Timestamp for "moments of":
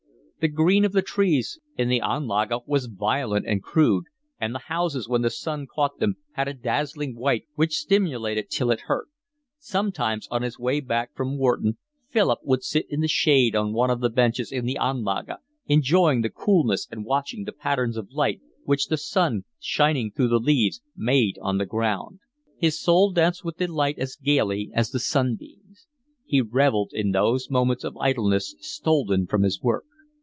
27.51-27.95